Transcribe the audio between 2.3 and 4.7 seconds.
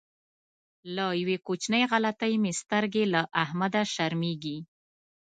مې سترګې له احمده شرمېږي.